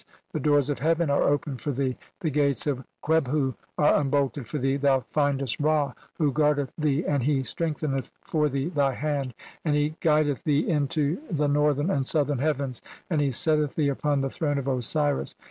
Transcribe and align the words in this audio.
The 0.31 0.39
doors 0.39 0.71
of 0.71 0.79
heaven 0.79 1.11
are 1.11 1.21
opened 1.21 1.61
for 1.61 1.69
thee, 1.71 1.95
the 2.21 2.31
"gates 2.31 2.65
of 2.65 2.83
Qebhu 3.05 3.53
are 3.77 3.93
unbolted 4.01 4.47
for 4.47 4.57
thee, 4.57 4.75
thou 4.75 5.01
findest 5.01 5.59
"(12) 5.59 5.63
Ra, 5.63 5.93
who 6.15 6.31
guardeth 6.31 6.73
thee, 6.75 7.05
and 7.05 7.21
he 7.21 7.43
strengtheneth 7.43 8.11
"for 8.23 8.49
thee 8.49 8.69
thy 8.69 8.95
hand, 8.95 9.35
and 9.63 9.75
he 9.75 9.93
guideth 9.99 10.43
thee 10.43 10.67
into 10.67 11.19
the 11.29 11.45
"northern 11.47 11.91
and 11.91 12.07
southern 12.07 12.39
heavens, 12.39 12.79
(i3) 12.81 12.91
and 13.11 13.21
he 13.21 13.31
setteth 13.31 13.75
"thee 13.75 13.89
upon 13.89 14.21
the 14.21 14.29
throne 14.31 14.57
of 14.57 14.67
Osiris. 14.67 15.35